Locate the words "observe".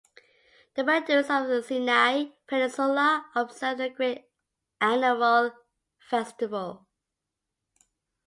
3.35-3.79